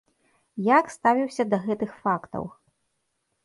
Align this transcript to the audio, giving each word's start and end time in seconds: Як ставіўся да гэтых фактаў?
Як 0.67 0.85
ставіўся 0.95 1.47
да 1.53 1.61
гэтых 1.67 1.95
фактаў? 2.09 2.51